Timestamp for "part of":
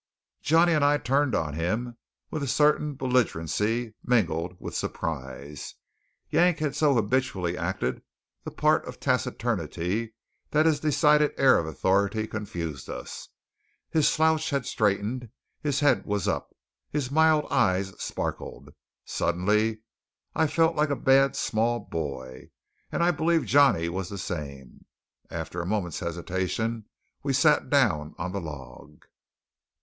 8.49-8.99